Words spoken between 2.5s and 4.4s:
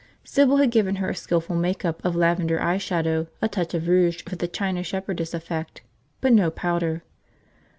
eye shadow, a touch of rouge for